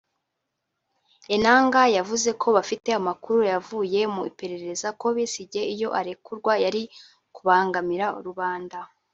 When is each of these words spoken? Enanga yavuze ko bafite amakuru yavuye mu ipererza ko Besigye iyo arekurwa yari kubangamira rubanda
Enanga 1.35 1.81
yavuze 1.97 2.29
ko 2.41 2.47
bafite 2.57 2.89
amakuru 2.99 3.39
yavuye 3.51 4.01
mu 4.13 4.21
ipererza 4.31 4.87
ko 4.99 5.05
Besigye 5.15 5.61
iyo 5.73 5.89
arekurwa 5.99 6.53
yari 6.63 6.83
kubangamira 7.35 8.07
rubanda 8.27 8.77